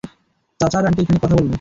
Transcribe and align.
চাচা 0.59 0.77
আর 0.79 0.85
আন্টি 0.85 1.01
এখানে 1.01 1.19
কথা 1.23 1.35
বলবে। 1.35 1.49